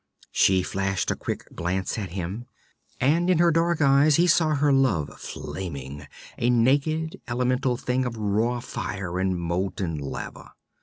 She 0.31 0.63
flashed 0.63 1.11
a 1.11 1.15
quick 1.15 1.45
glance 1.53 1.95
at 1.99 2.09
him, 2.09 2.45
and 2.99 3.29
in 3.29 3.37
her 3.37 3.51
dark 3.51 3.81
eyes 3.83 4.15
he 4.15 4.25
saw 4.25 4.55
her 4.55 4.73
love 4.73 5.15
flaming, 5.19 6.07
a 6.39 6.49
naked 6.49 7.21
elemental 7.27 7.77
thing 7.77 8.05
of 8.05 8.17
raw 8.17 8.61
fire 8.61 9.19
and 9.19 9.37
molten 9.39 9.99
lava. 9.99 10.53